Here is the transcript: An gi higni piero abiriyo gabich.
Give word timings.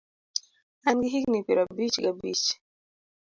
An 0.87 0.97
gi 1.01 1.07
higni 1.13 1.39
piero 1.45 1.61
abiriyo 1.65 1.99
gabich. 2.05 2.47